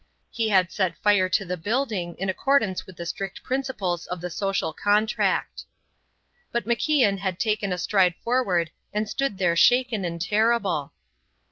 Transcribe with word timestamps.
He 0.31 0.49
had 0.49 0.71
set 0.71 0.97
fire 0.97 1.29
to 1.29 1.45
the 1.45 1.57
building 1.57 2.15
in 2.17 2.27
accordance 2.27 2.87
with 2.87 2.97
the 2.97 3.05
strict 3.05 3.43
principles 3.43 4.07
of 4.07 4.19
the 4.19 4.31
social 4.31 4.73
contract. 4.73 5.63
But 6.51 6.65
MacIan 6.65 7.19
had 7.19 7.37
taken 7.37 7.71
a 7.71 7.77
stride 7.77 8.15
forward 8.23 8.71
and 8.91 9.07
stood 9.07 9.37
there 9.37 9.55
shaken 9.55 10.03
and 10.03 10.19
terrible. 10.19 10.93